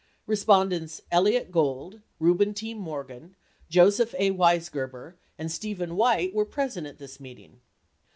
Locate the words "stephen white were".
5.51-6.43